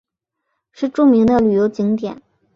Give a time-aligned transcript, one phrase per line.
[0.71, 2.19] 是著名的旅游景点。